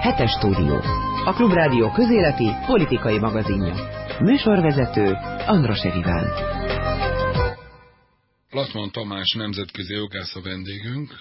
Hetes 0.00 0.30
stúdió. 0.30 0.80
A 1.24 1.32
Klubrádió 1.32 1.90
közéleti 1.90 2.50
politikai 2.66 3.18
magazinja. 3.18 3.74
Műsorvezető 4.20 5.12
Andros 5.46 5.80
Eviván. 5.80 6.24
Latman 8.50 8.90
Tamás 8.90 9.32
nemzetközi 9.32 9.94
jogász 9.94 10.34
a 10.34 10.40
vendégünk. 10.40 11.14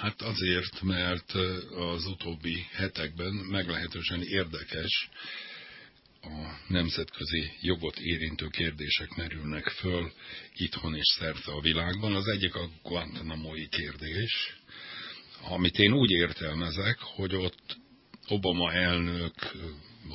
Hát 0.00 0.22
azért, 0.22 0.82
mert 0.82 1.32
az 1.92 2.06
utóbbi 2.06 2.66
hetekben 2.72 3.32
meglehetősen 3.50 4.22
érdekes 4.22 5.08
a 6.22 6.58
nemzetközi 6.68 7.50
jogot 7.60 7.98
érintő 7.98 8.46
kérdések 8.46 9.14
merülnek 9.16 9.68
föl 9.68 10.12
itthon 10.54 10.94
és 10.94 11.16
szerte 11.18 11.52
a 11.52 11.60
világban. 11.60 12.14
Az 12.14 12.26
egyik 12.26 12.54
a 12.54 12.68
Guantanamo-i 12.82 13.68
kérdés, 13.68 14.56
amit 15.42 15.78
én 15.78 15.92
úgy 15.92 16.10
értelmezek, 16.10 16.98
hogy 16.98 17.34
ott 17.34 17.76
Obama 18.28 18.72
elnök 18.72 19.34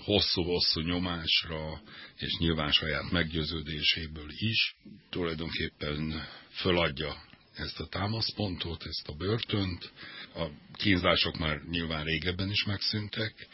hosszú-hosszú 0.03 0.81
nyomásra, 0.81 1.81
és 2.17 2.37
nyilván 2.37 2.71
saját 2.71 3.11
meggyőződéséből 3.11 4.29
is 4.37 4.75
tulajdonképpen 5.09 6.27
föladja 6.49 7.15
ezt 7.53 7.79
a 7.79 7.87
támaszpontot, 7.87 8.83
ezt 8.85 9.07
a 9.07 9.13
börtönt. 9.13 9.91
A 10.35 10.45
kínzások 10.73 11.37
már 11.37 11.61
nyilván 11.69 12.03
régebben 12.03 12.49
is 12.49 12.63
megszűntek, 12.63 13.47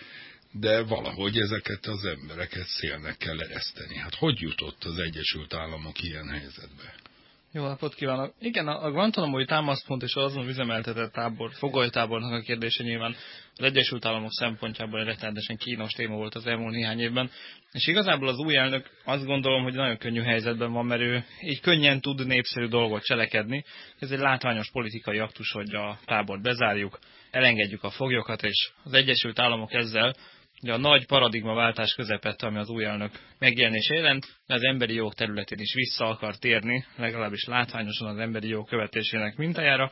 de 0.52 0.81
valahogy 0.81 1.38
ezeket 1.38 1.86
az 1.86 2.05
embereket 2.05 2.67
szélnek 2.67 3.17
kell 3.17 3.41
ereszteni. 3.41 3.95
Hát 3.95 4.16
hogy 4.16 4.39
jutott 4.39 4.84
az 4.84 4.97
Egyesült 4.97 5.53
Államok 5.53 6.03
ilyen 6.03 6.30
helyzetbe? 6.30 6.95
Jó 7.57 7.67
napot 7.67 7.95
kívánok! 7.95 8.34
Igen, 8.39 8.67
a 8.67 8.91
Guantanamo-i 8.91 9.45
támaszpont 9.45 10.03
és 10.03 10.16
az 10.16 10.23
azon 10.23 10.47
üzemeltetett 10.47 11.11
tábor, 11.11 11.52
fogolytábornak 11.53 12.31
a 12.31 12.39
kérdése 12.39 12.83
nyilván 12.83 13.16
az 13.55 13.63
Egyesült 13.63 14.05
Államok 14.05 14.31
szempontjából 14.31 14.99
egy 14.99 15.05
rettenetesen 15.05 15.57
kínos 15.57 15.91
téma 15.91 16.16
volt 16.16 16.36
az 16.36 16.47
elmúlt 16.47 16.73
néhány 16.73 16.99
évben. 16.99 17.30
És 17.72 17.88
igazából 17.88 18.27
az 18.27 18.38
új 18.38 18.55
elnök 18.55 18.89
azt 19.05 19.25
gondolom, 19.25 19.64
hogy 19.64 19.73
nagyon 19.73 19.97
könnyű 19.97 20.22
helyzetben 20.22 20.72
van, 20.72 20.86
mert 20.86 21.02
ő 21.02 21.23
így 21.41 21.59
könnyen 21.59 22.02
tud 22.02 22.27
népszerű 22.27 22.67
dolgot 22.67 23.03
cselekedni. 23.03 23.64
Ez 23.99 24.11
egy 24.11 24.19
látványos 24.19 24.71
politikai 24.71 25.19
aktus, 25.19 25.52
hogy 25.52 25.75
a 25.75 25.99
tábort 26.05 26.42
bezárjuk, 26.42 26.99
elengedjük 27.31 27.83
a 27.83 27.89
foglyokat, 27.89 28.44
és 28.44 28.69
az 28.83 28.94
Egyesült 28.94 29.39
Államok 29.39 29.73
ezzel 29.73 30.16
Ugye 30.61 30.73
a 30.73 30.77
nagy 30.77 31.05
paradigmaváltás 31.05 31.94
közepette, 31.94 32.47
ami 32.47 32.58
az 32.58 32.69
új 32.69 32.86
elnök 32.86 33.11
megjelenése 33.39 33.95
jelent, 33.95 34.25
de 34.47 34.53
az 34.53 34.64
emberi 34.64 34.94
jog 34.94 35.14
területén 35.14 35.59
is 35.59 35.73
vissza 35.73 36.05
akar 36.05 36.38
térni, 36.38 36.86
legalábbis 36.95 37.45
látványosan 37.45 38.08
az 38.08 38.17
emberi 38.17 38.47
jog 38.47 38.67
követésének 38.67 39.36
mintájára. 39.36 39.91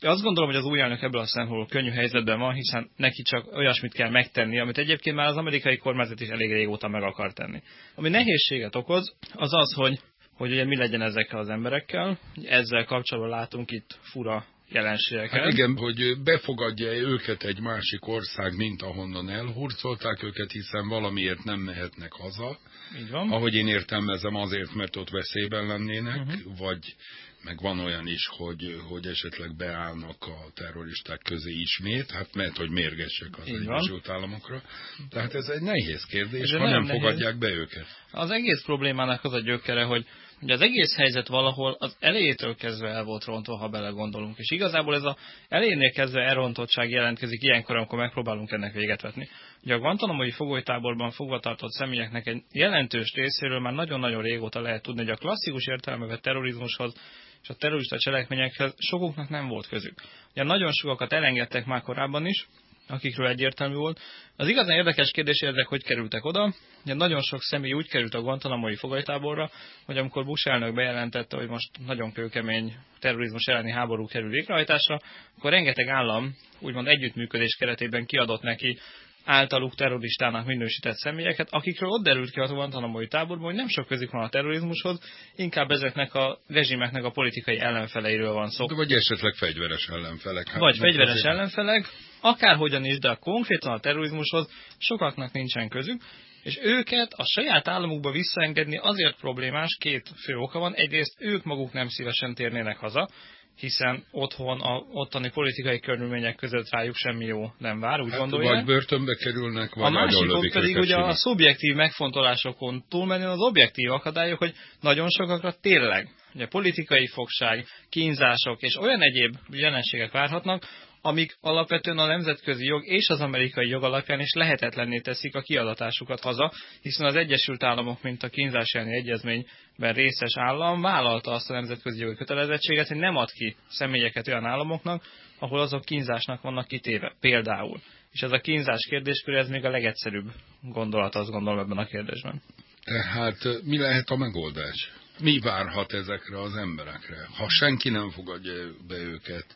De 0.00 0.10
azt 0.10 0.22
gondolom, 0.22 0.50
hogy 0.50 0.58
az 0.58 0.64
új 0.64 0.80
elnök 0.80 1.02
ebből 1.02 1.20
a 1.20 1.26
szempontból 1.26 1.66
könnyű 1.66 1.90
helyzetben 1.90 2.38
van, 2.38 2.54
hiszen 2.54 2.90
neki 2.96 3.22
csak 3.22 3.56
olyasmit 3.56 3.92
kell 3.92 4.10
megtenni, 4.10 4.58
amit 4.58 4.78
egyébként 4.78 5.16
már 5.16 5.26
az 5.26 5.36
amerikai 5.36 5.76
kormányzat 5.76 6.20
is 6.20 6.28
elég 6.28 6.52
régóta 6.52 6.88
meg 6.88 7.02
akar 7.02 7.32
tenni. 7.32 7.62
Ami 7.94 8.08
nehézséget 8.08 8.76
okoz, 8.76 9.16
az 9.32 9.54
az, 9.54 9.74
hogy 9.74 9.98
hogy 10.36 10.50
ugye 10.50 10.64
mi 10.64 10.76
legyen 10.76 11.02
ezekkel 11.02 11.38
az 11.38 11.48
emberekkel. 11.48 12.18
Ezzel 12.44 12.84
kapcsolatban 12.84 13.38
látunk 13.38 13.70
itt 13.70 13.98
fura 14.00 14.44
jelenségeket. 14.68 15.42
Hát 15.42 15.52
igen, 15.52 15.76
hogy 15.76 16.22
befogadja 16.22 16.92
őket 16.92 17.42
egy 17.42 17.60
másik 17.60 18.06
ország, 18.06 18.56
mint 18.56 18.82
ahonnan 18.82 19.30
elhurcolták 19.30 20.22
őket, 20.22 20.52
hiszen 20.52 20.88
valamiért 20.88 21.44
nem 21.44 21.60
mehetnek 21.60 22.12
haza. 22.12 22.58
Így 22.98 23.10
van. 23.10 23.30
Ahogy 23.32 23.54
én 23.54 23.68
értelmezem, 23.68 24.34
azért, 24.34 24.74
mert 24.74 24.96
ott 24.96 25.10
veszélyben 25.10 25.66
lennének, 25.66 26.20
uh-huh. 26.20 26.58
vagy 26.58 26.96
meg 27.44 27.60
van 27.60 27.78
olyan 27.78 28.06
is, 28.06 28.26
hogy, 28.26 28.80
hogy 28.88 29.06
esetleg 29.06 29.56
beállnak 29.56 30.16
a 30.20 30.50
terroristák 30.54 31.20
közé 31.24 31.52
ismét, 31.52 32.10
hát 32.10 32.34
mert 32.34 32.56
hogy 32.56 32.70
mérgesek 32.70 33.38
az 33.38 33.46
Egyesült 33.46 34.08
Államokra. 34.08 34.62
Tehát 35.10 35.34
ez 35.34 35.46
egy 35.46 35.60
nehéz 35.60 36.04
kérdés, 36.04 36.50
ez 36.50 36.58
ha 36.58 36.68
nem 36.68 36.82
nehéz. 36.82 37.00
fogadják 37.00 37.38
be 37.38 37.48
őket. 37.48 37.86
Az 38.10 38.30
egész 38.30 38.62
problémának 38.62 39.24
az 39.24 39.32
a 39.32 39.40
gyökere, 39.40 39.84
hogy 39.84 40.06
Ugye 40.42 40.54
az 40.54 40.60
egész 40.60 40.96
helyzet 40.96 41.28
valahol 41.28 41.76
az 41.78 41.96
elejétől 42.00 42.54
kezdve 42.54 42.88
el 42.88 43.04
volt 43.04 43.24
rontva, 43.24 43.56
ha 43.56 43.68
belegondolunk. 43.68 44.38
És 44.38 44.50
igazából 44.50 44.94
ez 44.94 45.02
a 45.02 45.16
elejénél 45.48 45.90
kezdve 45.90 46.20
elrontottság 46.20 46.90
jelentkezik 46.90 47.42
ilyenkor, 47.42 47.76
amikor 47.76 47.98
megpróbálunk 47.98 48.50
ennek 48.50 48.72
véget 48.72 49.02
vetni. 49.02 49.28
Ugye 49.62 49.74
a 49.74 49.78
Guantanamo-i 49.78 50.30
fogolytáborban 50.30 51.10
fogvatartott 51.10 51.70
személyeknek 51.70 52.26
egy 52.26 52.42
jelentős 52.52 53.12
részéről 53.14 53.60
már 53.60 53.72
nagyon-nagyon 53.72 54.22
régóta 54.22 54.60
lehet 54.60 54.82
tudni, 54.82 55.00
hogy 55.00 55.10
a 55.10 55.16
klasszikus 55.16 55.66
értelmevet 55.66 56.22
terrorizmushoz 56.22 56.94
és 57.42 57.50
a 57.50 57.54
terrorista 57.54 57.98
cselekményekhez 57.98 58.74
sokuknak 58.78 59.28
nem 59.28 59.48
volt 59.48 59.66
közük. 59.66 60.02
Ugye 60.30 60.42
nagyon 60.42 60.72
sokakat 60.72 61.12
elengedtek 61.12 61.66
már 61.66 61.82
korábban 61.82 62.26
is, 62.26 62.48
akikről 62.88 63.28
egyértelmű 63.28 63.74
volt. 63.74 64.00
Az 64.36 64.48
igazán 64.48 64.76
érdekes 64.76 65.10
kérdés, 65.10 65.40
ezek 65.40 65.66
hogy 65.66 65.82
kerültek 65.82 66.24
oda. 66.24 66.52
Ugye 66.84 66.94
nagyon 66.94 67.20
sok 67.22 67.42
személy 67.42 67.72
úgy 67.72 67.88
került 67.88 68.14
a 68.14 68.20
Guantanamo-i 68.20 68.76
fogalytáborra, 68.76 69.50
hogy 69.86 69.98
amikor 69.98 70.24
Bush 70.24 70.48
elnök 70.48 70.74
bejelentette, 70.74 71.36
hogy 71.36 71.48
most 71.48 71.70
nagyon 71.86 72.12
kőkemény 72.12 72.76
terrorizmus 73.00 73.46
elleni 73.46 73.70
háború 73.70 74.06
kerül 74.06 74.30
végrehajtásra, 74.30 75.00
akkor 75.38 75.50
rengeteg 75.50 75.88
állam 75.88 76.36
úgymond 76.60 76.86
együttműködés 76.86 77.56
keretében 77.58 78.06
kiadott 78.06 78.42
neki 78.42 78.78
általuk 79.24 79.74
terroristának 79.74 80.46
minősített 80.46 80.96
személyeket, 80.96 81.48
akikről 81.50 81.88
ott 81.88 82.04
derült 82.04 82.30
ki 82.30 82.40
a 82.40 82.46
Guantanamo-i 82.46 83.06
táborban, 83.06 83.46
hogy 83.46 83.54
nem 83.54 83.68
sok 83.68 83.86
közük 83.86 84.10
van 84.10 84.24
a 84.24 84.28
terrorizmushoz, 84.28 84.98
inkább 85.36 85.70
ezeknek 85.70 86.14
a 86.14 86.38
rezsimeknek 86.46 87.04
a 87.04 87.10
politikai 87.10 87.58
ellenfeleiről 87.58 88.32
van 88.32 88.50
szó. 88.50 88.66
De 88.66 88.74
vagy 88.74 88.92
esetleg 88.92 89.34
fegyveres 89.34 89.88
ellenfelek. 89.88 90.48
Hát 90.48 90.58
vagy 90.58 90.78
fegyveres 90.78 91.14
azért... 91.14 91.34
ellenfelek, 91.34 91.86
akárhogyan 92.20 92.84
is, 92.84 92.98
de 92.98 93.08
a 93.08 93.16
konkrétan 93.16 93.72
a 93.72 93.80
terrorizmushoz 93.80 94.50
sokaknak 94.78 95.32
nincsen 95.32 95.68
közük, 95.68 96.02
és 96.42 96.58
őket 96.62 97.12
a 97.12 97.24
saját 97.24 97.68
államukba 97.68 98.10
visszaengedni 98.10 98.76
azért 98.76 99.16
problémás, 99.16 99.76
két 99.80 100.10
fő 100.24 100.34
oka 100.36 100.58
van. 100.58 100.74
Egyrészt 100.74 101.14
ők 101.18 101.44
maguk 101.44 101.72
nem 101.72 101.88
szívesen 101.88 102.34
térnének 102.34 102.76
haza, 102.76 103.08
hiszen 103.56 104.04
otthon 104.10 104.60
a 104.60 104.84
ottani 104.92 105.30
politikai 105.30 105.80
körülmények 105.80 106.36
között 106.36 106.70
rájuk 106.70 106.94
semmi 106.94 107.24
jó 107.24 107.50
nem 107.58 107.80
vár, 107.80 108.00
úgy 108.00 108.10
hát, 108.10 108.18
gondolják. 108.18 108.54
Vagy 108.54 108.64
börtönbe 108.64 109.14
kerülnek, 109.14 109.74
vagy 109.74 109.84
A 109.84 109.90
másik 109.90 110.52
pedig 110.52 110.76
ugye 110.76 110.96
a 110.96 111.14
szubjektív 111.14 111.74
megfontolásokon 111.74 112.84
túlmenően 112.88 113.30
az 113.30 113.40
objektív 113.40 113.90
akadályok, 113.90 114.38
hogy 114.38 114.52
nagyon 114.80 115.08
sokakra 115.08 115.54
tényleg 115.60 116.08
ugye 116.34 116.46
politikai 116.46 117.06
fogság, 117.06 117.66
kínzások 117.88 118.62
és 118.62 118.76
olyan 118.76 119.02
egyéb 119.02 119.34
jelenségek 119.50 120.12
várhatnak, 120.12 120.64
amik 121.06 121.36
alapvetően 121.40 121.98
a 121.98 122.06
nemzetközi 122.06 122.64
jog 122.64 122.86
és 122.86 123.08
az 123.08 123.20
amerikai 123.20 123.68
jog 123.68 123.82
alapján 123.82 124.20
is 124.20 124.32
lehetetlenné 124.32 125.00
teszik 125.00 125.34
a 125.34 125.40
kiadatásukat 125.40 126.20
haza, 126.20 126.52
hiszen 126.82 127.06
az 127.06 127.14
Egyesült 127.14 127.62
Államok, 127.62 128.02
mint 128.02 128.22
a 128.22 128.28
kínzás 128.28 128.72
elleni 128.72 128.96
egyezményben 128.96 129.92
részes 129.92 130.36
állam 130.36 130.80
vállalta 130.80 131.30
azt 131.30 131.50
a 131.50 131.54
nemzetközi 131.54 132.00
jogi 132.00 132.14
kötelezettséget, 132.14 132.88
hogy 132.88 132.96
nem 132.96 133.16
ad 133.16 133.30
ki 133.30 133.56
személyeket 133.68 134.28
olyan 134.28 134.44
államoknak, 134.44 135.02
ahol 135.38 135.60
azok 135.60 135.84
kínzásnak 135.84 136.42
vannak 136.42 136.66
kitéve, 136.66 137.14
például. 137.20 137.80
És 138.12 138.20
ez 138.20 138.32
a 138.32 138.40
kínzás 138.40 138.86
kérdéskör, 138.88 139.34
ez 139.34 139.48
még 139.48 139.64
a 139.64 139.70
legegyszerűbb 139.70 140.30
gondolat, 140.62 141.14
azt 141.14 141.30
gondolom 141.30 141.58
ebben 141.58 141.78
a 141.78 141.86
kérdésben. 141.86 142.42
Tehát 142.84 143.62
mi 143.62 143.78
lehet 143.78 144.08
a 144.10 144.16
megoldás? 144.16 144.92
Mi 145.20 145.38
várhat 145.38 145.92
ezekre 145.92 146.40
az 146.40 146.56
emberekre? 146.56 147.28
Ha 147.36 147.48
senki 147.48 147.88
nem 147.88 148.10
fogadja 148.10 148.52
be 148.88 148.96
őket, 148.96 149.46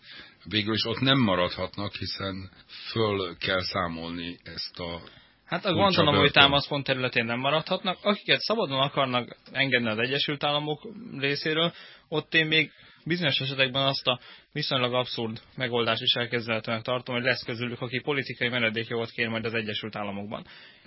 végül 0.45 0.75
is 0.75 0.85
ott 0.85 1.01
nem 1.01 1.19
maradhatnak, 1.19 1.95
hiszen 1.95 2.51
föl 2.91 3.37
kell 3.37 3.63
számolni 3.63 4.39
ezt 4.45 4.79
a 4.79 5.01
Hát 5.45 5.65
a 5.65 5.73
Guantanamo-i 5.73 6.31
támaszpont 6.31 6.85
területén 6.85 7.25
nem 7.25 7.39
maradhatnak. 7.39 7.99
Akiket 8.03 8.41
szabadon 8.41 8.81
akarnak 8.81 9.37
engedni 9.53 9.89
az 9.89 9.99
Egyesült 9.99 10.45
Államok 10.45 10.89
részéről, 11.19 11.73
ott 12.09 12.35
én 12.35 12.47
még 12.47 12.71
bizonyos 13.05 13.41
esetekben 13.41 13.87
azt 13.87 14.07
a 14.07 14.21
viszonylag 14.53 14.95
abszurd 14.95 15.41
megoldást 15.57 16.03
is 16.03 16.13
elképzelhetőnek 16.13 16.83
tartom, 16.83 17.15
hogy 17.15 17.25
lesz 17.25 17.45
közülük, 17.45 17.81
aki 17.81 18.01
politikai 18.01 18.49
menedékjogot 18.49 19.11
kér 19.11 19.29
majd 19.29 19.45
az 19.45 19.55
Egyesült 19.55 19.97
Államokban. 19.97 20.47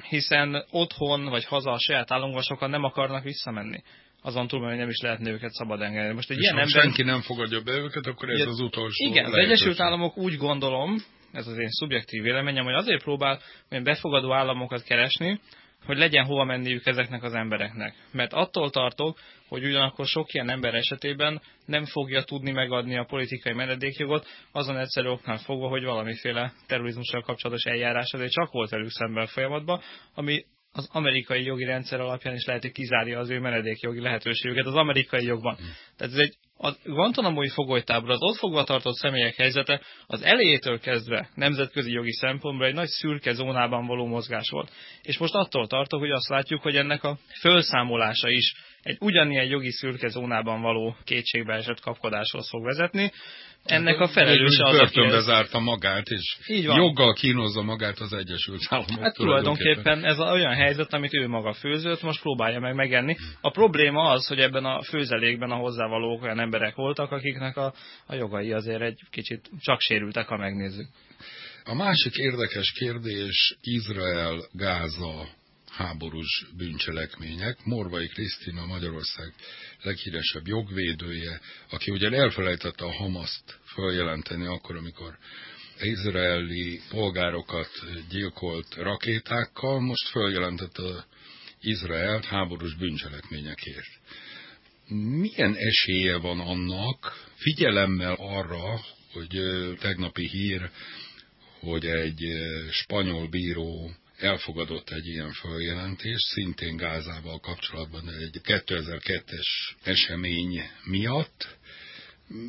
Hiszen 0.10 0.66
otthon 0.70 1.26
vagy 1.26 1.46
haza 1.46 1.72
a 1.72 1.80
saját 1.80 2.12
államokban 2.12 2.44
sokan 2.44 2.70
nem 2.70 2.84
akarnak 2.84 3.24
visszamenni 3.24 3.84
azon 4.22 4.48
túl, 4.48 4.68
hogy 4.68 4.78
nem 4.78 4.90
is 4.90 5.02
lehetne 5.02 5.32
őket 5.32 5.52
szabad 5.52 5.82
engedni. 5.82 6.14
Most 6.14 6.30
egy 6.30 6.38
és 6.38 6.44
ilyen 6.44 6.56
ha 6.56 6.62
ember... 6.62 6.82
senki 6.82 7.04
nem 7.04 7.22
fogadja 7.22 7.62
be 7.62 7.72
őket, 7.72 8.06
akkor 8.06 8.30
ez 8.30 8.48
az 8.48 8.60
utolsó 8.60 9.10
Igen, 9.10 9.26
az 9.26 9.34
Egyesült 9.34 9.80
Államok 9.80 10.18
úgy 10.18 10.38
gondolom, 10.38 10.96
ez 11.32 11.48
az 11.48 11.58
én 11.58 11.70
szubjektív 11.70 12.24
véleményem, 12.24 12.64
hogy 12.64 12.74
azért 12.74 13.04
próbál 13.04 13.42
olyan 13.72 13.84
befogadó 13.84 14.34
államokat 14.34 14.84
keresni, 14.84 15.40
hogy 15.86 15.98
legyen 15.98 16.26
hova 16.26 16.44
menniük 16.44 16.86
ezeknek 16.86 17.24
az 17.24 17.34
embereknek. 17.34 17.96
Mert 18.12 18.34
attól 18.34 18.70
tartok, 18.70 19.20
hogy 19.48 19.66
ugyanakkor 19.66 20.06
sok 20.06 20.34
ilyen 20.34 20.50
ember 20.50 20.74
esetében 20.74 21.42
nem 21.66 21.86
fogja 21.86 22.24
tudni 22.24 22.52
megadni 22.52 22.98
a 22.98 23.04
politikai 23.04 23.54
menedékjogot, 23.54 24.28
azon 24.52 24.78
egyszerű 24.78 25.08
oknál 25.08 25.38
fogva, 25.38 25.68
hogy 25.68 25.84
valamiféle 25.84 26.54
terrorizmussal 26.68 27.22
kapcsolatos 27.22 27.64
eljárás 27.64 28.14
azért 28.14 28.32
csak 28.32 28.52
volt 28.52 28.70
velük 28.70 28.90
szemben 28.90 29.28
folyamatban, 29.28 29.82
ami 30.14 30.46
az 30.74 30.90
amerikai 30.92 31.44
jogi 31.44 31.64
rendszer 31.64 32.00
alapján 32.00 32.36
is 32.36 32.46
lehet, 32.46 32.62
hogy 32.62 32.72
kizárja 32.72 33.20
az 33.20 33.30
ő 33.30 33.40
menedékjogi 33.40 34.02
lehetőségüket 34.02 34.66
az 34.66 34.74
amerikai 34.74 35.26
jogban. 35.26 35.56
Tehát 35.98 36.14
ez 36.14 36.20
egy 36.20 36.36
a 36.64 36.72
Guantanamo-i 36.84 37.50
fogolytábor, 37.50 38.10
az 38.10 38.22
ott 38.22 38.36
fogva 38.36 38.64
tartott 38.64 38.96
személyek 38.96 39.36
helyzete 39.36 39.82
az 40.08 40.22
elejétől 40.22 40.80
kezdve 40.80 41.30
nemzetközi 41.36 41.92
jogi 41.92 42.12
szempontból 42.12 42.68
egy 42.68 42.74
nagy 42.74 42.88
szürke 42.88 43.34
zónában 43.34 43.86
való 43.86 44.06
mozgás 44.06 44.50
volt. 44.50 44.72
És 45.02 45.18
most 45.18 45.34
attól 45.34 45.68
tartok, 45.68 46.00
hogy 46.00 46.12
azt 46.12 46.30
látjuk, 46.30 46.62
hogy 46.62 46.76
ennek 46.76 47.04
a 47.04 47.18
felszámolása 47.40 48.30
is 48.30 48.54
egy 48.84 48.98
ugyanilyen 49.00 49.46
jogi 49.46 49.72
szürke 49.72 50.08
zónában 50.08 50.62
való 50.62 50.96
kétségbeesett 51.04 51.80
kapkodáshoz 51.80 52.50
fog 52.50 52.64
vezetni, 52.64 53.12
ennek 53.64 54.00
a 54.00 54.08
felelőse 54.08 54.64
az, 54.64 54.78
börtönbe 54.78 55.16
ez... 55.16 55.24
zárta 55.24 55.60
magát, 55.60 56.08
és 56.08 56.38
Így 56.48 56.66
van. 56.66 56.78
joggal 56.78 57.14
kínozza 57.14 57.62
magát 57.62 58.00
az 58.00 58.14
Egyesült 58.14 58.62
Államok. 58.70 59.00
Hát 59.00 59.14
tulajdonképpen 59.14 60.06
ez 60.06 60.20
olyan 60.20 60.54
helyzet, 60.54 60.94
amit 60.94 61.14
ő 61.14 61.28
maga 61.28 61.54
főzött, 61.54 62.02
most 62.02 62.22
próbálja 62.22 62.60
meg 62.60 62.76
megenni. 62.76 63.16
A 63.42 63.50
probléma 63.50 64.10
az, 64.10 64.28
hogy 64.28 64.40
ebben 64.40 64.66
a 64.66 64.82
főzelékben 64.82 65.52
a 65.52 65.56
hozzávalók 65.56 66.24
olyan 66.24 66.40
emberek 66.40 66.76
voltak, 66.76 67.12
akiknek 67.12 67.58
a, 67.58 67.74
a 68.06 68.16
jogai 68.16 68.52
azért 68.52 68.82
egy 68.82 69.00
kicsit 69.10 69.50
csak 69.60 69.80
sérültek, 69.80 70.28
ha 70.28 70.38
megnézzük. 70.38 70.88
A 71.64 71.74
másik 71.74 72.16
érdekes 72.16 72.72
kérdés 72.72 73.56
Izrael-Gáza 73.62 75.40
háborús 75.72 76.46
bűncselekmények. 76.58 77.66
Morvai 77.66 78.08
Krisztina 78.08 78.66
Magyarország 78.66 79.34
leghíresebb 79.82 80.48
jogvédője, 80.48 81.42
aki 81.70 81.92
ugyan 81.92 82.14
elfelejtette 82.14 82.86
a 82.86 82.92
Hamaszt 82.92 83.60
feljelenteni 83.64 84.46
akkor, 84.46 84.76
amikor 84.76 85.18
izraeli 85.82 86.82
polgárokat 86.90 87.70
gyilkolt 88.10 88.76
rakétákkal, 88.76 89.80
most 89.80 90.08
feljelentette 90.08 91.06
Izraelt 91.62 92.26
háborús 92.26 92.76
bűncselekményekért. 92.76 93.90
Milyen 94.88 95.56
esélye 95.56 96.18
van 96.18 96.40
annak, 96.40 97.28
figyelemmel 97.36 98.14
arra, 98.14 98.82
hogy 99.14 99.40
tegnapi 99.80 100.28
hír, 100.28 100.70
hogy 101.60 101.86
egy 101.86 102.24
spanyol 102.72 103.28
bíró 103.28 103.92
elfogadott 104.22 104.90
egy 104.90 105.08
ilyen 105.08 105.32
feljelentést, 105.32 106.26
szintén 106.26 106.78
Gázával 106.78 107.40
kapcsolatban 107.40 108.10
egy 108.10 108.42
2002-es 108.44 109.48
esemény 109.84 110.62
miatt. 110.84 111.58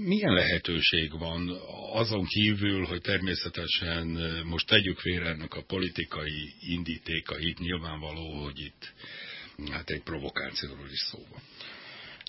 Milyen 0.05 0.33
lehetőség 0.33 1.19
van 1.19 1.49
azon 1.93 2.25
kívül, 2.25 2.85
hogy 2.85 3.01
természetesen 3.01 4.07
most 4.45 4.67
tegyük 4.67 4.99
félre 4.99 5.29
ennek 5.29 5.55
a 5.55 5.63
politikai 5.63 6.55
indítékait, 6.61 7.59
nyilvánvaló, 7.59 8.43
hogy 8.43 8.61
itt 8.61 8.93
hát 9.71 9.91
egy 9.91 10.03
provokációról 10.03 10.89
is 10.91 11.01
szó 11.01 11.19
van. 11.31 11.41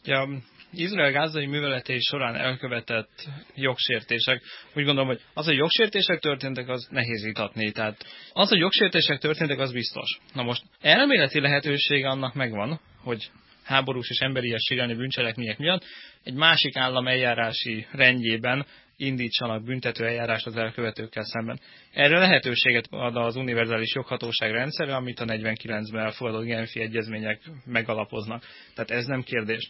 Ja, 0.03 0.41
Izrael 0.75 1.11
gázai 1.11 1.45
műveletei 1.45 1.99
során 1.99 2.35
elkövetett 2.35 3.29
jogsértések, 3.55 4.41
úgy 4.75 4.83
gondolom, 4.83 5.07
hogy 5.07 5.21
az, 5.33 5.45
hogy 5.45 5.55
jogsértések 5.55 6.19
történtek, 6.19 6.69
az 6.69 6.87
nehéz 6.91 7.23
vitatni. 7.23 7.71
Tehát 7.71 8.05
az, 8.31 8.49
hogy 8.49 8.59
jogsértések 8.59 9.19
történtek, 9.19 9.59
az 9.59 9.71
biztos. 9.71 10.17
Na 10.33 10.43
most 10.43 10.63
elméleti 10.81 11.39
lehetősége 11.39 12.07
annak 12.07 12.33
megvan, 12.33 12.79
hogy 13.03 13.31
háborús 13.63 14.09
és 14.09 14.19
emberies 14.19 14.61
sérelmi 14.67 14.95
bűncselekmények 14.95 15.57
miatt 15.57 15.85
egy 16.23 16.33
másik 16.33 16.75
állam 16.75 17.07
eljárási 17.07 17.87
rendjében 17.91 18.65
indítsanak 18.97 19.63
büntető 19.63 20.05
eljárást 20.05 20.45
az 20.45 20.55
elkövetőkkel 20.55 21.23
szemben. 21.23 21.59
Erre 21.93 22.19
lehetőséget 22.19 22.87
ad 22.89 23.15
az 23.15 23.35
univerzális 23.35 23.95
joghatóság 23.95 24.51
rendszere, 24.51 24.95
amit 24.95 25.19
a 25.19 25.25
49-ben 25.25 26.05
elfogadott 26.05 26.45
Genfi 26.45 26.81
egyezmények 26.81 27.41
megalapoznak. 27.65 28.43
Tehát 28.75 28.91
ez 28.91 29.05
nem 29.05 29.21
kérdés 29.21 29.69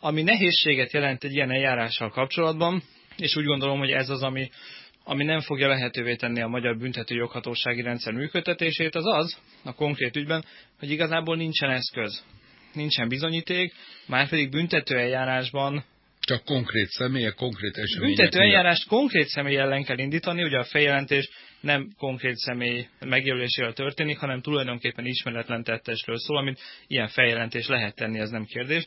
ami 0.00 0.22
nehézséget 0.22 0.92
jelent 0.92 1.24
egy 1.24 1.34
ilyen 1.34 1.50
eljárással 1.50 2.10
kapcsolatban, 2.10 2.82
és 3.16 3.36
úgy 3.36 3.44
gondolom, 3.44 3.78
hogy 3.78 3.90
ez 3.90 4.08
az, 4.08 4.22
ami, 4.22 4.50
ami 5.04 5.24
nem 5.24 5.40
fogja 5.40 5.68
lehetővé 5.68 6.14
tenni 6.14 6.40
a 6.40 6.48
magyar 6.48 6.78
büntető 6.78 7.14
joghatósági 7.14 7.82
rendszer 7.82 8.12
működtetését, 8.12 8.94
az 8.94 9.06
az, 9.06 9.38
a 9.64 9.74
konkrét 9.74 10.16
ügyben, 10.16 10.44
hogy 10.78 10.90
igazából 10.90 11.36
nincsen 11.36 11.70
eszköz, 11.70 12.24
nincsen 12.72 13.08
bizonyíték, 13.08 13.74
már 14.06 14.28
pedig 14.28 14.50
büntető 14.50 14.98
eljárásban 14.98 15.84
csak 16.20 16.44
konkrét 16.44 16.88
személyek, 16.88 17.34
konkrét 17.34 17.76
események. 17.76 18.16
Büntető 18.16 18.40
eljárást 18.40 18.88
konkrét 18.88 19.26
személy 19.26 19.56
ellen 19.56 19.84
kell 19.84 19.98
indítani, 19.98 20.42
ugye 20.42 20.58
a 20.58 20.64
feljelentés 20.64 21.28
nem 21.60 21.88
konkrét 21.98 22.36
személy 22.36 22.86
megjelölésével 23.00 23.72
történik, 23.72 24.18
hanem 24.18 24.40
tulajdonképpen 24.40 25.06
ismeretlen 25.06 25.64
tettesről 25.64 26.18
szól, 26.18 26.36
amit 26.36 26.60
ilyen 26.86 27.08
feljelentés 27.08 27.66
lehet 27.66 27.94
tenni, 27.94 28.18
ez 28.18 28.30
nem 28.30 28.44
kérdés 28.44 28.84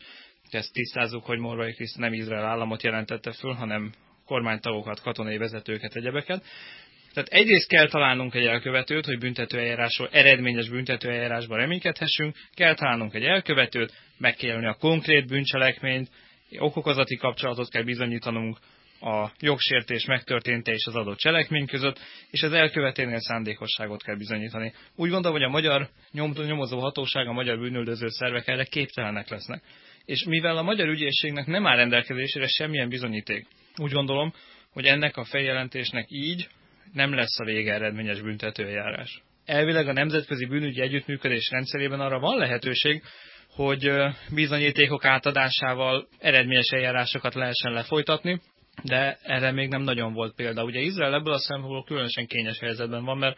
ezt 0.53 0.73
tisztázzuk, 0.73 1.25
hogy 1.25 1.39
Morvai 1.39 1.73
Kriszt 1.73 1.97
nem 1.97 2.13
Izrael 2.13 2.45
államot 2.45 2.83
jelentette 2.83 3.31
föl, 3.31 3.53
hanem 3.53 3.91
kormánytagokat, 4.25 5.01
katonai 5.01 5.37
vezetőket, 5.37 5.95
egyebeket. 5.95 6.45
Tehát 7.13 7.29
egyrészt 7.29 7.67
kell 7.67 7.87
találnunk 7.87 8.35
egy 8.35 8.45
elkövetőt, 8.45 9.05
hogy 9.05 9.17
büntetőeljárásról, 9.17 10.09
eredményes 10.11 10.69
büntetőeljárásban 10.69 11.57
reménykedhessünk, 11.57 12.35
kell 12.53 12.73
találnunk 12.73 13.13
egy 13.13 13.23
elkövetőt, 13.23 13.93
meg 14.17 14.35
kell 14.35 14.67
a 14.67 14.73
konkrét 14.73 15.27
bűncselekményt, 15.27 16.09
okokozati 16.59 17.15
kapcsolatot 17.15 17.69
kell 17.69 17.83
bizonyítanunk 17.83 18.57
a 19.01 19.31
jogsértés 19.39 20.05
megtörténte 20.05 20.71
és 20.71 20.85
az 20.85 20.95
adott 20.95 21.17
cselekmény 21.17 21.67
között, 21.67 21.99
és 22.29 22.43
az 22.43 22.53
elköveténél 22.53 23.19
szándékosságot 23.19 24.03
kell 24.03 24.15
bizonyítani. 24.15 24.73
Úgy 24.95 25.09
gondolom, 25.09 25.37
hogy 25.37 25.47
a 25.47 25.51
magyar 25.51 25.89
nyomozó 26.13 26.79
hatóság, 26.79 27.27
a 27.27 27.33
magyar 27.33 27.59
bűnöldöző 27.59 28.07
szervek 28.07 28.47
erre 28.47 28.63
képtelenek 28.63 29.29
lesznek 29.29 29.63
és 30.05 30.23
mivel 30.23 30.57
a 30.57 30.61
magyar 30.61 30.87
ügyészségnek 30.87 31.45
nem 31.45 31.67
áll 31.67 31.75
rendelkezésére 31.75 32.47
semmilyen 32.47 32.89
bizonyíték, 32.89 33.45
úgy 33.75 33.91
gondolom, 33.91 34.33
hogy 34.71 34.85
ennek 34.85 35.17
a 35.17 35.23
feljelentésnek 35.23 36.05
így 36.09 36.49
nem 36.93 37.13
lesz 37.13 37.39
a 37.39 37.45
vége 37.45 37.73
eredményes 37.73 38.21
büntetőeljárás. 38.21 39.21
Elvileg 39.45 39.87
a 39.87 39.93
nemzetközi 39.93 40.45
bűnügyi 40.45 40.81
együttműködés 40.81 41.49
rendszerében 41.49 41.99
arra 41.99 42.19
van 42.19 42.37
lehetőség, 42.37 43.03
hogy 43.49 43.91
bizonyítékok 44.33 45.05
átadásával 45.05 46.07
eredményes 46.19 46.69
eljárásokat 46.69 47.33
lehessen 47.33 47.71
lefolytatni, 47.71 48.41
de 48.83 49.17
erre 49.23 49.51
még 49.51 49.69
nem 49.69 49.81
nagyon 49.81 50.13
volt 50.13 50.35
példa. 50.35 50.63
Ugye 50.63 50.79
Izrael 50.79 51.13
ebből 51.13 51.33
a 51.33 51.39
szempontból 51.39 51.83
különösen 51.83 52.27
kényes 52.27 52.59
helyzetben 52.59 53.03
van, 53.03 53.17
mert 53.17 53.37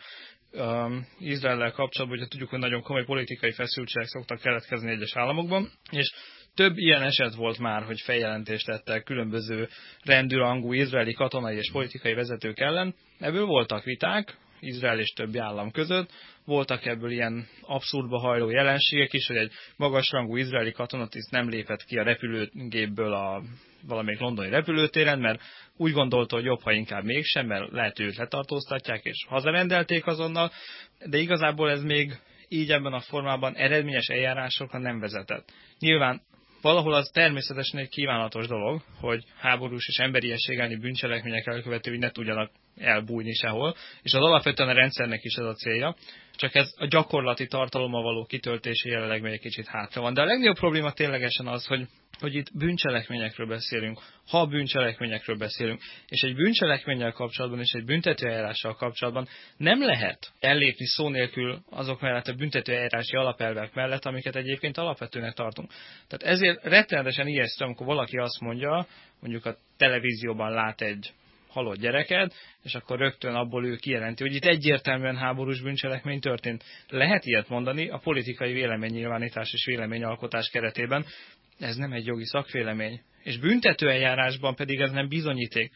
um, 0.51 1.07
Izraellel 1.19 1.71
kapcsolatban, 1.71 2.18
ugye 2.18 2.27
tudjuk, 2.27 2.50
hogy 2.50 2.60
nagyon 2.60 2.81
komoly 2.81 3.06
politikai 3.06 3.51
feszültségek 3.51 4.07
szoktak 4.07 4.42
keletkezni 4.42 4.92
egyes 4.92 5.15
államokban, 5.15 5.71
és 5.92 6.13
több 6.55 6.77
ilyen 6.77 7.01
eset 7.01 7.35
volt 7.35 7.59
már, 7.59 7.83
hogy 7.83 8.01
feljelentést 8.01 8.65
tettek 8.65 9.03
különböző 9.03 9.67
rendűrangú 10.03 10.73
izraeli 10.73 11.13
katonai 11.13 11.57
és 11.57 11.71
politikai 11.71 12.13
vezetők 12.13 12.59
ellen. 12.59 12.95
Ebből 13.19 13.45
voltak 13.45 13.83
viták, 13.83 14.38
Izrael 14.59 15.00
és 15.00 15.09
többi 15.09 15.38
állam 15.38 15.71
között. 15.71 16.10
Voltak 16.45 16.86
ebből 16.86 17.12
ilyen 17.12 17.48
abszurdba 17.62 18.19
hajló 18.19 18.50
jelenségek 18.50 19.13
is, 19.13 19.27
hogy 19.27 19.36
egy 19.36 19.51
magasrangú 19.75 20.36
izraeli 20.36 20.72
katonatiszt 20.72 21.31
nem 21.31 21.50
lépett 21.50 21.83
ki 21.83 21.98
a 21.98 22.03
repülőgépből 22.03 23.13
a 23.13 23.43
valamelyik 23.88 24.19
londoni 24.19 24.50
repülőtéren, 24.50 25.19
mert 25.19 25.41
úgy 25.77 25.91
gondolta, 25.91 26.36
hogy 26.36 26.45
jobb, 26.45 26.62
ha 26.62 26.72
inkább 26.72 27.03
mégsem, 27.03 27.48
mert 27.48 27.72
lehet 27.72 28.00
őt 28.00 28.15
letartóztatják, 28.15 29.03
és 29.03 29.25
hazarendelték 29.27 30.05
azonnal, 30.05 30.51
de 31.10 31.17
igazából 31.17 31.69
ez 31.72 31.83
még 31.83 32.19
így 32.48 32.72
ebben 32.72 32.93
a 32.93 33.00
formában 33.00 33.55
eredményes 33.55 34.07
eljárásokra 34.07 34.79
nem 34.79 35.00
vezetett. 35.00 35.51
Nyilván 35.79 36.22
valahol 36.63 36.93
az 36.93 37.10
természetesen 37.13 37.79
egy 37.79 37.89
kívánatos 37.89 38.48
dolog, 38.48 38.82
hogy 39.00 39.24
háborús 39.38 39.88
és 39.88 39.98
emberiesség 39.98 40.58
elleni 40.58 40.75
bűncselekmények 40.75 41.46
elkövetői 41.46 41.98
ne 41.98 42.10
tudjanak 42.10 42.51
elbújni 42.77 43.34
sehol, 43.34 43.75
és 44.01 44.13
az 44.13 44.22
alapvetően 44.22 44.70
a 44.70 44.74
rendszernek 44.74 45.24
is 45.24 45.36
ez 45.36 45.46
a 45.46 45.53
célja, 45.53 45.96
csak 46.35 46.55
ez 46.55 46.73
a 46.77 46.85
gyakorlati 46.85 47.47
tartalommal 47.47 48.03
való 48.03 48.25
kitöltése 48.25 48.89
jelenleg 48.89 49.21
még 49.21 49.33
egy 49.33 49.39
kicsit 49.39 49.67
hátra 49.67 50.01
van. 50.01 50.13
De 50.13 50.21
a 50.21 50.25
legnagyobb 50.25 50.55
probléma 50.55 50.91
ténylegesen 50.91 51.47
az, 51.47 51.65
hogy 51.65 51.87
hogy 52.19 52.35
itt 52.35 52.57
bűncselekményekről 52.57 53.47
beszélünk, 53.47 53.99
ha 54.27 54.45
bűncselekményekről 54.45 55.37
beszélünk, 55.37 55.81
és 56.07 56.21
egy 56.21 56.35
bűncselekménnyel 56.35 57.11
kapcsolatban 57.11 57.59
és 57.59 57.71
egy 57.71 57.85
büntetőeljárással 57.85 58.75
kapcsolatban 58.75 59.27
nem 59.57 59.81
lehet 59.81 60.31
ellépni 60.39 60.85
szó 60.85 61.09
nélkül 61.09 61.59
azok 61.69 62.01
mellett 62.01 62.27
a 62.27 62.33
büntetőeljárási 62.33 63.15
alapelvek 63.15 63.73
mellett, 63.73 64.05
amiket 64.05 64.35
egyébként 64.35 64.77
alapvetőnek 64.77 65.33
tartunk. 65.33 65.71
Tehát 66.07 66.35
ezért 66.35 66.63
rettenetesen 66.63 67.27
ijesztő, 67.27 67.65
amikor 67.65 67.85
valaki 67.85 68.17
azt 68.17 68.39
mondja, 68.39 68.87
mondjuk 69.19 69.45
a 69.45 69.55
televízióban 69.77 70.51
lát 70.51 70.81
egy 70.81 71.13
halott 71.53 71.79
gyereket, 71.79 72.33
és 72.63 72.75
akkor 72.75 73.00
rögtön 73.00 73.36
abból 73.36 73.65
ő 73.65 73.75
kijelenti, 73.75 74.24
hogy 74.24 74.36
itt 74.36 74.45
egyértelműen 74.45 75.17
háborús 75.17 75.62
bűncselekmény 75.62 76.19
történt. 76.19 76.63
Lehet 76.89 77.25
ilyet 77.25 77.50
mondani 77.50 77.89
a 77.89 77.98
politikai 77.98 78.53
véleménynyilvánítás 78.53 79.53
és 79.53 79.65
véleményalkotás 79.65 80.50
keretében, 80.50 81.05
ez 81.60 81.75
nem 81.75 81.91
egy 81.91 82.05
jogi 82.05 82.25
szakvélemény. 82.25 83.01
És 83.24 83.38
büntetőeljárásban 83.38 84.55
pedig 84.55 84.79
ez 84.79 84.91
nem 84.91 85.07
bizonyíték. 85.07 85.72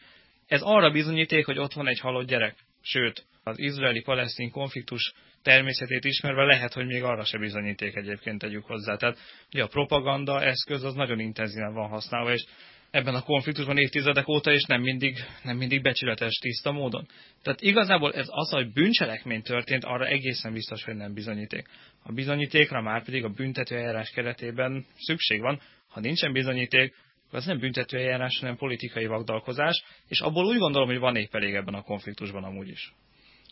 Ez 0.46 0.60
arra 0.62 0.90
bizonyíték, 0.90 1.44
hogy 1.44 1.58
ott 1.58 1.72
van 1.72 1.88
egy 1.88 2.00
halott 2.00 2.26
gyerek. 2.26 2.56
Sőt, 2.82 3.26
az 3.44 3.58
izraeli-palesztin 3.58 4.50
konfliktus 4.50 5.12
természetét 5.42 6.04
ismerve 6.04 6.44
lehet, 6.44 6.72
hogy 6.72 6.86
még 6.86 7.02
arra 7.02 7.24
se 7.24 7.38
bizonyíték 7.38 7.94
egyébként 7.96 8.38
tegyük 8.38 8.64
hozzá. 8.64 8.96
Tehát 8.96 9.18
ugye 9.52 9.62
a 9.62 9.66
propaganda 9.66 10.42
eszköz 10.42 10.84
az 10.84 10.94
nagyon 10.94 11.18
intenzíven 11.18 11.74
van 11.74 11.88
használva, 11.88 12.32
és 12.32 12.44
ebben 12.90 13.14
a 13.14 13.22
konfliktusban 13.22 13.76
évtizedek 13.76 14.28
óta, 14.28 14.52
és 14.52 14.64
nem 14.64 14.80
mindig, 14.80 15.16
nem 15.42 15.56
mindig 15.56 15.82
becsületes, 15.82 16.34
tiszta 16.34 16.72
módon. 16.72 17.06
Tehát 17.42 17.60
igazából 17.60 18.12
ez 18.12 18.26
az, 18.30 18.50
hogy 18.50 18.72
bűncselekmény 18.72 19.42
történt, 19.42 19.84
arra 19.84 20.06
egészen 20.06 20.52
biztos, 20.52 20.84
hogy 20.84 20.94
nem 20.94 21.14
bizonyíték. 21.14 21.66
A 22.02 22.12
bizonyítékra 22.12 22.80
már 22.80 23.04
pedig 23.04 23.24
a 23.24 23.28
büntetőeljárás 23.28 24.10
keretében 24.10 24.86
szükség 24.98 25.40
van. 25.40 25.60
Ha 25.88 26.00
nincsen 26.00 26.32
bizonyíték, 26.32 26.94
az 27.30 27.44
nem 27.44 27.58
büntetőeljárás, 27.58 28.38
hanem 28.38 28.56
politikai 28.56 29.06
vagdalkozás, 29.06 29.84
és 30.08 30.20
abból 30.20 30.44
úgy 30.44 30.58
gondolom, 30.58 30.88
hogy 30.88 30.98
van 30.98 31.16
épp 31.16 31.34
elég 31.34 31.54
ebben 31.54 31.74
a 31.74 31.82
konfliktusban 31.82 32.44
amúgy 32.44 32.68
is. 32.68 32.92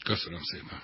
Köszönöm 0.05 0.41
szépen. 0.43 0.81